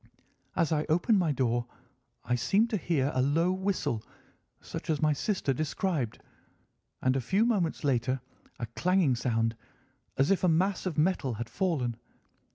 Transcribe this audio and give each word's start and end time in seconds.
As 0.55 0.71
I 0.71 0.85
opened 0.85 1.19
my 1.19 1.31
door 1.31 1.67
I 2.25 2.33
seemed 2.33 2.71
to 2.71 2.77
hear 2.77 3.11
a 3.13 3.21
low 3.21 3.51
whistle, 3.51 4.03
such 4.59 4.89
as 4.89 4.99
my 4.99 5.13
sister 5.13 5.53
described, 5.53 6.19
and 7.03 7.15
a 7.15 7.21
few 7.21 7.45
moments 7.45 7.83
later 7.83 8.19
a 8.57 8.65
clanging 8.65 9.15
sound, 9.15 9.55
as 10.17 10.31
if 10.31 10.43
a 10.43 10.47
mass 10.47 10.87
of 10.87 10.97
metal 10.97 11.35
had 11.35 11.51
fallen. 11.51 11.97